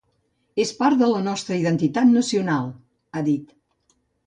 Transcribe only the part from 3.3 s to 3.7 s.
dit.